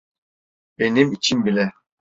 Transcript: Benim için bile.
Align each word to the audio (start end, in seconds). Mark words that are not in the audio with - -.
Benim 0.79 1.11
için 1.11 1.45
bile. 1.45 1.71